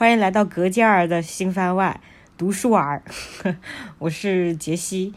[0.00, 2.00] 欢迎来到格加尔的新番外
[2.38, 3.02] 读书儿，
[4.00, 5.12] 我是杰西。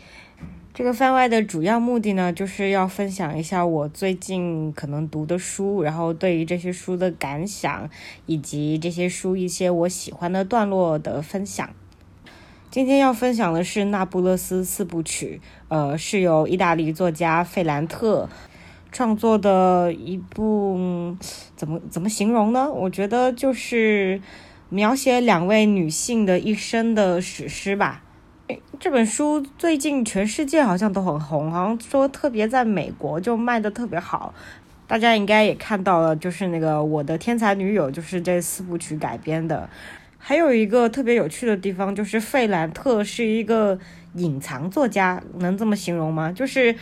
[0.73, 7.89] 这个番外的主要目的呢，就是要分享一下我最近可能读的书，然后对于这些书的感想，
[8.25, 11.69] 以及这些书一些我喜欢的段落的分享。
[12.69, 15.39] 今天要分享的是《那不勒斯四部曲》，
[15.69, 18.27] 呃，是由意大利作家费兰特
[18.91, 21.15] 创作的一部，
[21.55, 22.69] 怎么怎么形容呢？
[22.69, 24.19] 我觉得就是。
[24.73, 28.01] 描写两位女性的一生的史诗吧。
[28.79, 34.33] 这本书最近全世界好像都很红，好像说特别在美国就卖的特别好。
[34.87, 39.69] 大家应该也看到了，就是那个《我的天才女友》就是这四部曲改编的。
[40.17, 43.77] 还有一个特别有趣的地方，就是费兰特是一个
[44.15, 46.31] 隐藏作家，能这么形容吗？
[46.31, 46.75] 就是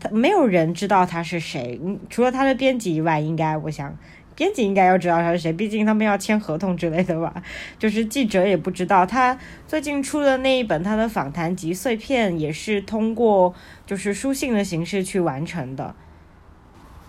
[0.00, 3.96] 他没有人知道他是谁，除了他的编辑以外，应该我想。
[4.40, 7.42] 编辑应该要知道他是谁，毕竟他们要签合同之类的吧。
[7.78, 15.94] 就是记者也不知道，他最近出的那一本他的访谈集《碎片》也是通过就是书信的形式去完成的。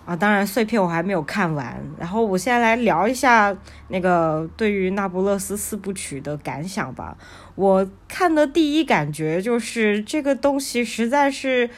[0.04, 1.80] 啊，当然《碎片》我还没有看完。
[1.98, 3.56] 然后我现在来聊一下
[3.88, 7.16] 那个对于《那不勒斯四部曲》的感想吧。
[7.54, 11.70] 我看的第一感觉就是这个东西实在是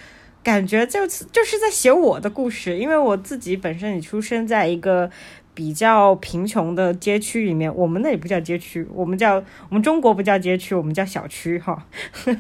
[0.43, 5.09] 感觉就就是在写我的故事，因为我自己本身也出生在一个。
[5.55, 9.37] 比较贫穷的街区里面，我们那里不叫街区，我们叫
[9.69, 11.87] 我们中国不叫街区，我们叫小区哈。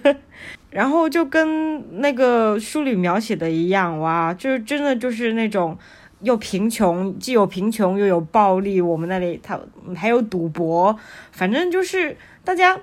[0.70, 5.78] 然后就跟那个书里描写的一样，哇，就是真的就是那种
[6.22, 8.80] 又贫穷，既有贫穷又有暴力。
[8.80, 9.60] 我们那里他
[9.94, 10.98] 还有赌博，
[11.30, 12.76] 反正就是大家，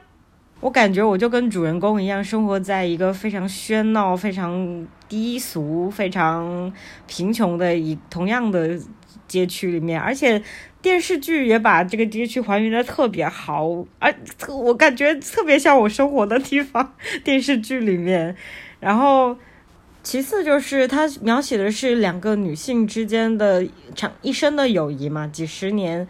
[0.61, 6.71] 我感觉我就跟主人公一样，生活在一个非常喧闹、非常低俗、非常
[7.05, 8.79] 贫穷的一同样的。
[9.31, 10.43] 街区里面，而且
[10.81, 13.65] 电视剧也把这个街区还原的特别好，
[13.97, 14.13] 而
[14.49, 16.93] 我感觉特别像我生活的地方。
[17.23, 18.35] 电视剧里面，
[18.81, 19.37] 然后
[20.03, 23.65] 其次就是它描写的是两个女性之间的
[23.95, 26.05] 长一生的友谊嘛，几十年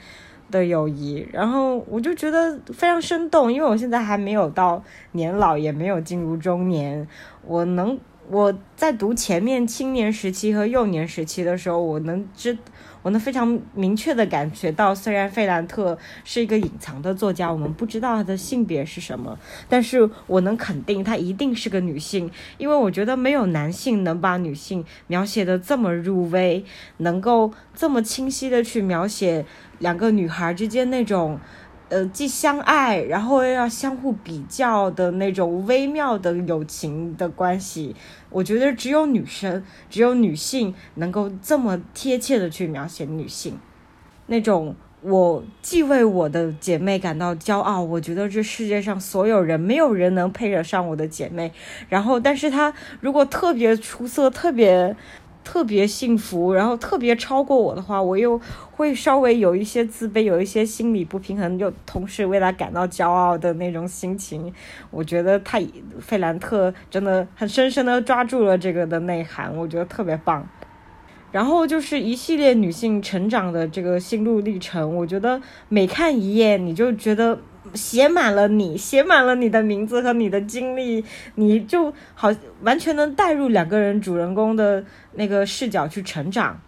[0.49, 7.07] 的友谊，然后我就觉得非常生动，因为我现在还没有到年老，也没有进入中年，
[7.45, 7.99] 我能
[8.31, 12.57] 我在读前面青年时期和幼年时期的时候，我能知。
[13.03, 19.37] 我能非常明确的感觉到，虽然费兰特是一个隐藏的作家，我们不知道他的性别是什么，
[19.67, 26.63] 但是我能肯定她一定是个女性，因为我觉得没有男性能把女性描写的这么入微，
[26.97, 29.45] 能够这么清晰的去描写
[29.79, 31.39] 两个女孩之间那种。
[31.91, 37.93] 呃，既相爱，然后又要相互比较的那种微妙的友情的关系，
[38.29, 43.59] 我觉得只有女生，只有女性能够这么贴切的去描写女性，
[44.27, 51.51] 那种我既为我的姐妹感到骄傲，我觉得这世界上所有人没有人能配得上我的姐妹，
[51.89, 54.95] 然后，但是她如果特别出色，特别。
[55.43, 58.39] 特别幸福，然后特别超过我的话，我又
[58.71, 64.53] 会稍微有一些自卑，有一些心理不平衡，又同时为他感到骄傲的那种心情。
[64.89, 65.59] 我觉得他
[65.99, 70.47] 费兰特真的很深深的抓住了这个的内涵，我觉得特别棒。
[71.31, 77.39] 然后就是一系列女性成长的这个心路历程，我觉得每看一页你就觉得。
[77.73, 81.03] 写满了你，写满了你的名字和你的经历，
[81.35, 82.29] 你就好
[82.61, 84.83] 完全能带入两个人主人公的
[85.13, 86.59] 那个视角去成长。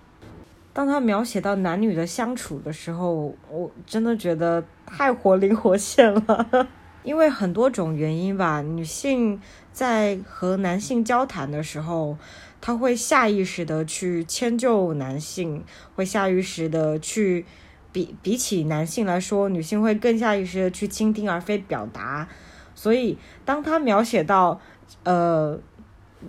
[0.73, 6.67] 当他描写到男女的相处的时候，我真的觉得太活灵活现了。
[7.03, 9.39] 因为很多种原因吧，女性
[9.71, 12.17] 在和男性交谈的时候，
[12.61, 15.63] 她会下意识的去迁就男性，
[15.95, 17.45] 会下意识的去。
[17.93, 22.27] 比比起男性来说，女性会更下意识的去倾听而非表达，
[22.75, 24.59] 所以当他描写到，
[25.03, 25.57] 呃，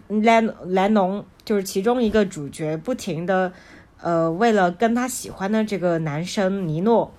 [0.08, 3.52] 莱莱农就是其中一个主角，不停的，
[4.00, 7.12] 呃，为了跟他喜欢的这个男生尼诺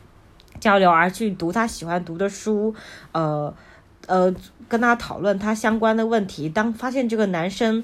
[0.60, 2.74] 交流而去读他喜欢读的书，
[3.12, 3.54] 呃
[4.08, 4.34] 呃，
[4.70, 7.84] 跟他讨论他相关的问题，当发现这个男生。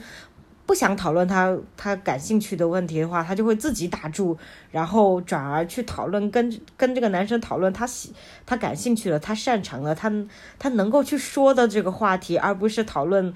[0.71, 4.37] 不想讨论他他感兴趣的问题的话，他就会自己打住，
[4.71, 8.13] 然后转而去讨论跟跟这个男生讨论他喜
[8.45, 10.09] 他感兴趣的、他擅长的、他
[10.57, 13.33] 他能够去说的这个话题，而不是讨论，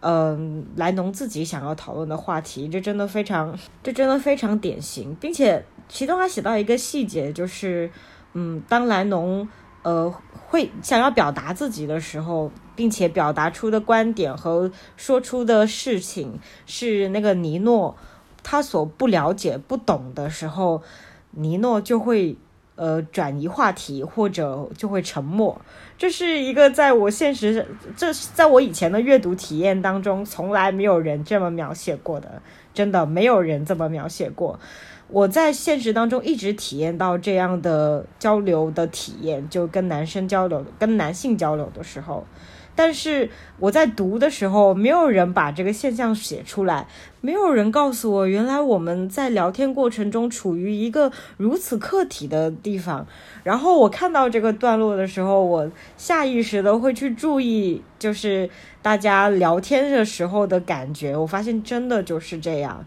[0.00, 2.68] 嗯，莱农自己想要讨论的话题。
[2.68, 7.88] 这真的非常，这真的非常典型，并且其中还写到一个细节，就是
[8.32, 9.48] 嗯，当莱农
[9.84, 10.12] 呃
[10.48, 12.50] 会想要表达自己的时候。
[12.74, 17.96] 并且表达出的观点和说出的事情是那个尼诺
[18.42, 20.82] 他所不了解、不懂的时候，
[21.30, 22.36] 尼诺就会
[22.74, 25.60] 呃转移话题，或者就会沉默。
[25.96, 27.64] 这是一个在我现实，
[27.96, 32.42] 这在我以前的阅读体验当中，从来没有人这么描写过的，
[32.74, 34.58] 真的没有人这么描写过。
[35.06, 42.26] 我在现实当中一直体验到这样的交流的体验，就跟男生交流、跟男性交流的时候。
[42.74, 43.28] 但是
[43.58, 46.86] 我在读的时候，没有人把这个现象写出来，
[47.20, 53.06] 没有人告诉我，原来我们在聊天过程中处于一个如此客体的地方。
[53.44, 58.48] 然后我看到这个段落的时候，我下意识的会去注意，就是
[58.80, 61.16] 大家聊天的时候的感觉。
[61.16, 62.84] 我发现真的就是这样。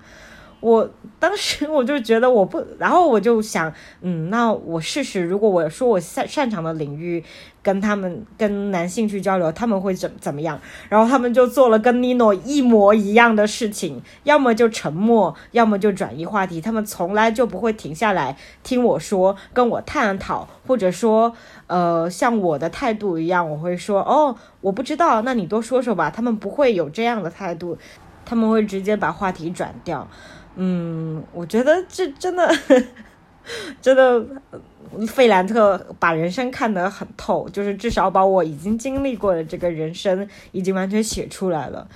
[0.65, 0.89] 我
[1.19, 3.71] 当时 我就觉得我不，然后我就想，
[4.01, 7.23] 嗯，那我试试，如果我说我擅擅长的领域，
[7.61, 10.59] 跟他们跟男性去交流，他们会怎怎么样？
[10.89, 21.31] 然后他们就做了跟尼诺一模一样的事情，要么就沉默，要么就转移话题，他们从来就不会停下来听我说，跟我探讨，或者说，
[21.67, 26.09] 呃，像我的态度一样，我会说，哦，我不知道，那你多说说吧。
[26.09, 27.77] 他们不会有这样的态度，
[28.25, 30.07] 他们会直接把话题转掉。
[30.55, 32.49] 嗯，我觉得这真的，
[33.81, 34.25] 真的，
[35.07, 41.87] 费兰特把人生看得很透，就是至少把我已经经历过的这个人生已经完全写出来了。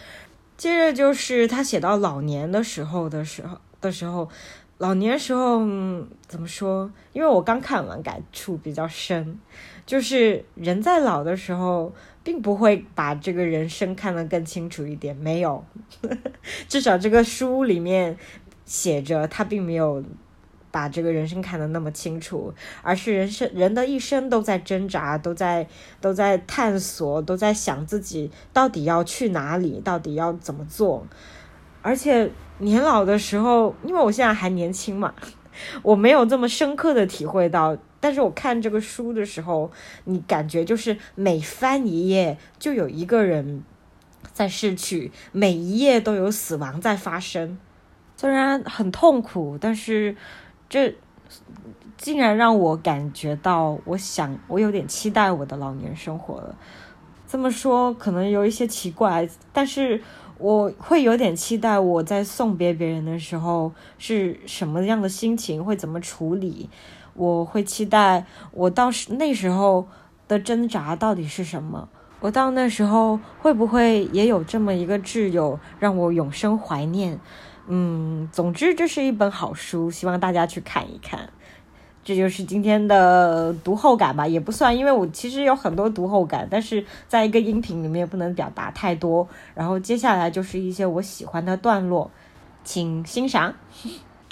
[0.58, 4.28] 接着就是他写到老年的时候的时候的时候，
[4.78, 5.60] 老年时候
[6.28, 6.92] 怎么说？
[7.14, 9.40] 因为我刚看完，感触比较深，
[9.86, 11.94] 就是人在老的时候。
[12.22, 15.64] 并不会把这个人生看得更清楚一点，没有，
[16.68, 18.16] 至少这个书里面
[18.70, 20.04] 写着，他并没有
[20.70, 25.68] 把这个人生看得那么清楚，而是人生人的一生都在挣扎，都在
[26.00, 31.04] 都在探索，都在想自己到底要去哪里，到底要怎么做，
[31.82, 32.30] 而且
[32.60, 35.16] 年老的时候，因为我现在还年轻嘛，
[35.82, 37.76] 我没有这么深刻的体会到。
[38.00, 39.72] 但是我看这个书的时候，
[40.06, 43.64] 你感觉就是每翻一页就有一个人
[44.32, 47.58] 在逝去，每一页都有死亡在发生。
[48.20, 50.14] 虽然很痛苦，但是
[50.68, 50.94] 这
[51.96, 56.54] 竟然让我感觉到，我想我有点期待我的老年生活了。
[57.26, 60.02] 这么说可能有一些奇怪，但是
[60.38, 66.70] 我会有点期待我在送别别人的时候是什么样的心情，会怎么处理。
[67.14, 69.88] 我会期待我到时那时候
[70.28, 71.88] 的挣扎到底是什么？
[72.20, 77.18] 我到那时候会不会也有这么一个挚友让我永生怀念？
[77.72, 81.30] 嗯，总之这是一本好书，希望大家去看一看。
[82.04, 89.28] 这就是今天的读后感吧，也不算，因为我其实有很多读后感，但是在一个音频里面不能表达太多。
[89.54, 92.10] 然后接下来就是一些我喜欢的段落，
[92.64, 93.54] 请欣赏。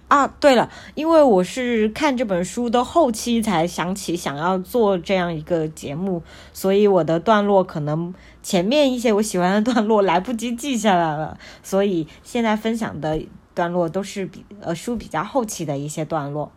[0.07, 6.23] 啊，对了，因为我是看这本书的后期才想起想要做这样一个节目，
[6.53, 13.21] 所以我的段落可能前面一些我喜欢的段落来不及记下来了，所以现在分享的
[13.53, 16.53] 段落都是比呃书比较后期的一些段落。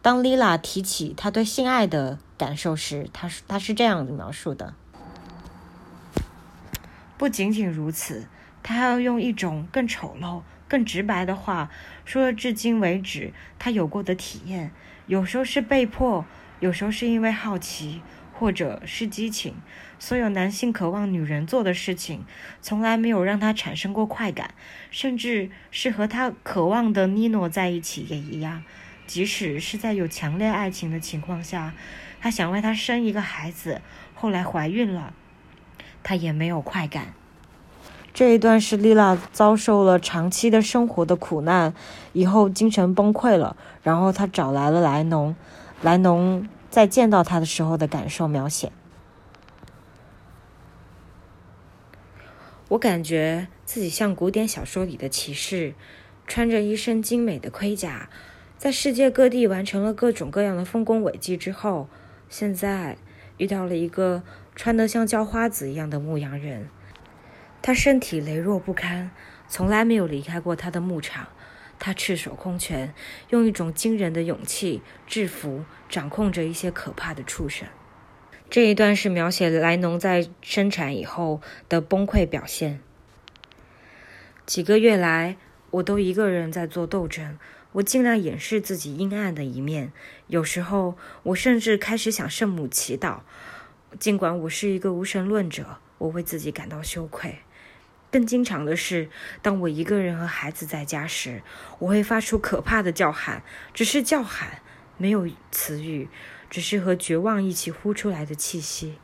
[0.00, 4.72] 当丽拉提起她对性爱的感受时，她是她是这样描述的：
[7.18, 8.26] 不仅仅如此，
[8.62, 10.40] 她还要用一种更丑陋。
[10.68, 11.70] 更直白的话，
[12.04, 14.72] 说了至今为止他有过的体验，
[15.06, 16.24] 有时候是被迫，
[16.60, 18.02] 有时候是因为好奇，
[18.32, 19.54] 或者是激情。
[19.98, 22.24] 所有男性渴望女人做的事情，
[22.60, 24.54] 从来没有让他产生过快感，
[24.90, 28.62] 甚至是和他渴望的尼诺在一起也一样。
[29.06, 31.72] 即使是在有强烈爱情的情况下，
[32.20, 33.80] 他想为他生一个孩子，
[34.14, 35.14] 后来怀孕了，
[36.02, 37.14] 他也没有快感。
[38.16, 41.74] 这一段是丽拉遭受了长期的生活的苦难，
[42.14, 45.36] 以后精神崩溃了，然后她找来了莱农，
[45.82, 48.72] 莱农在见到他的时候的感受描写。
[52.68, 55.74] 我感觉自己像古典小说里的骑士，
[56.26, 58.08] 穿着一身精美的盔甲，
[58.56, 61.86] 在世界各地完成了各种各样的丰功伟绩之后，
[62.30, 62.96] 现在
[63.36, 64.22] 遇到了一个
[64.54, 66.70] 穿得像叫花子一样的牧羊人。
[67.66, 69.10] 他身体羸弱不堪，
[69.48, 71.26] 从来没有离开过他的牧场。
[71.80, 72.94] 他赤手空拳，
[73.30, 77.66] 用一种惊人的勇气制服、掌控着一些可怕的畜生。
[78.48, 82.78] 这一段是描写莱农在生产以后的崩溃表现。
[84.46, 85.36] 几个月来，
[85.72, 87.36] 我都一个人在做斗争。
[87.72, 89.92] 我尽量掩饰自己阴暗的一面。
[90.28, 93.22] 有时候，我甚至开始向圣母祈祷，
[93.98, 97.40] 尽管我是一个无神论者，我为自己感到羞愧。
[98.16, 99.10] 更经常的是，
[99.42, 101.42] 当我一个人和孩子在家时，
[101.80, 103.42] 我会发出可怕的叫喊，
[103.74, 104.62] 只是叫喊，
[104.96, 106.08] 没有词语，
[106.48, 108.94] 只是和绝望一起呼出来的气息。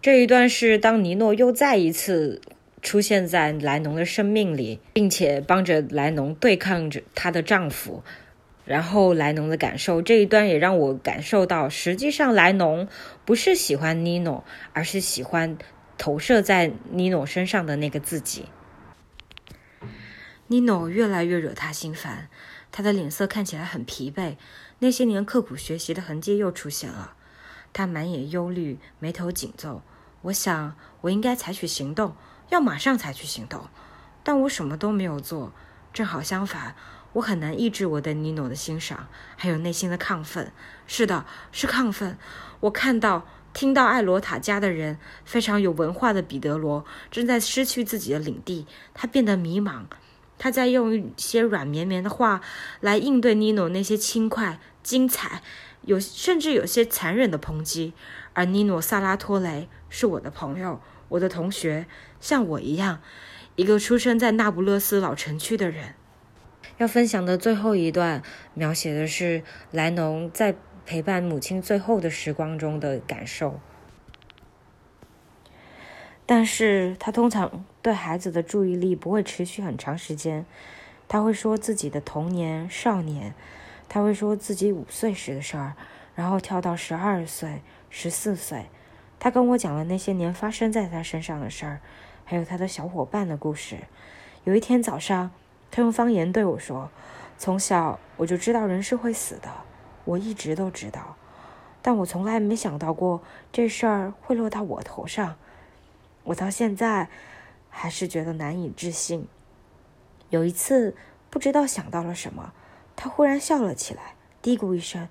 [0.00, 2.40] 这一段是当尼诺又再一次
[2.80, 8.04] 出现在莱农的生命里，并且帮着莱农对抗着她的丈夫。
[8.64, 12.86] 然后莱农的感受这一段也让我感受到，实际上莱农
[13.24, 15.58] 不是喜欢尼诺，而是喜欢
[15.98, 18.46] 投射在尼诺身上的那个自己。
[20.46, 22.30] 尼诺越来越惹他心烦，
[22.72, 24.36] 他的脸色看起来很疲惫，
[24.78, 27.14] 那些年刻苦学习的痕迹又出现了。
[27.74, 29.82] 他满眼忧虑，眉头紧皱。
[30.22, 32.16] 我想，我应该采取行动，
[32.48, 33.68] 要马上采取行动，
[34.22, 35.52] 但我什么都没有做。
[35.92, 36.74] 正好相反。
[37.14, 40.52] 我很难抑制我对尼诺的欣赏，还有内心的亢奋。
[40.86, 42.18] 是的，是亢奋。
[42.60, 43.26] 我看到、
[43.58, 49.82] 听到艾罗塔家的人，非常有文化的彼得罗正在失去自己的领地，他变得迷茫。
[50.38, 52.40] 他在用一些软绵绵的话
[52.78, 55.42] 来应对尼诺那些轻快、精彩，
[55.82, 57.94] 有甚至有些残忍的抨击。
[58.32, 61.86] 而尼诺·萨拉托雷是我的朋友，我的同学，
[62.20, 63.00] 像我一样，
[63.56, 65.96] 一个出生在那不勒斯老城区的人。
[66.76, 68.22] 要分享的最后一段，
[68.54, 70.54] 描写的是莱农在
[70.88, 73.60] 陪伴母亲最后的时光中的感受。
[76.24, 80.46] 但是他通常对孩子的注意力不会持续很长时间。
[81.06, 83.34] 他会说自己的童年、少年，
[83.86, 85.74] 他会说自己五岁时的事儿，
[86.14, 88.64] 然后跳到十二岁、十四岁。
[89.20, 91.80] 他跟我讲了那些年发生在他身上的事儿，
[92.24, 93.76] 还有他的小伙伴的故事。
[94.44, 95.30] 有一天早上。
[95.70, 96.90] 他用方言对我说
[97.36, 99.50] ：“从小我就知道人是会死的，
[100.08, 101.16] 我一直都知道，
[101.82, 103.20] 但我从来没想到过
[103.52, 105.36] 这事儿会落到我头上。
[106.24, 107.08] 我到现在
[107.68, 109.28] 还是觉得难以置信。
[110.30, 110.96] 有一次，
[111.28, 112.54] 不知道想到了什么，
[112.96, 115.08] 他忽然笑了起来，嘀咕一声：‘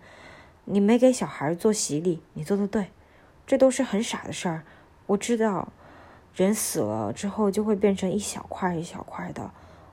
[0.66, 2.90] 你没给小孩做洗礼，你做的对，
[3.46, 4.64] 这都是很傻的事儿。
[5.06, 5.68] 我知道，
[6.34, 9.52] 人死了之后就会变成一小块一小块的。’”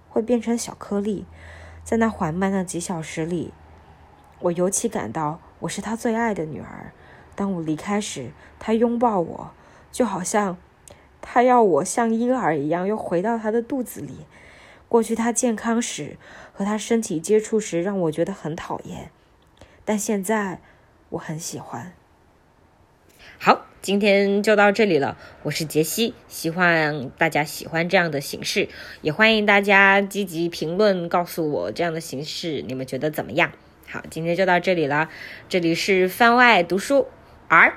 [0.08, 1.26] 会变成小颗粒，
[1.82, 3.52] 在那缓慢的几小时里，
[4.44, 6.92] 我尤其感到我是他最爱的女儿。
[7.34, 9.50] 当我离开时，他拥抱我，
[9.90, 10.58] 就好像
[11.22, 14.26] 他要我像婴儿一样又回到他的肚子里。
[14.86, 16.18] 过去他健康时
[16.52, 19.10] 和他身体接触时，让我觉得很讨厌，
[19.84, 20.60] 但现在
[21.10, 21.92] 我很喜欢。
[23.38, 23.66] 好。
[23.80, 28.70] 今天就到这里了，我是杰西，希望大家喜欢这样的形式，
[29.02, 33.52] 也欢迎大家积极评论告诉我这样的形式你们觉得怎么样？
[33.94, 35.08] 好，今天就到这里了，
[35.48, 37.06] 这里是番外读书
[37.46, 37.74] 儿。